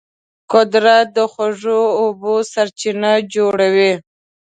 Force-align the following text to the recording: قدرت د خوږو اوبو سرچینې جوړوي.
قدرت 0.53 1.07
د 1.15 1.19
خوږو 1.31 1.81
اوبو 2.01 2.33
سرچینې 2.51 3.13
جوړوي. 3.33 3.93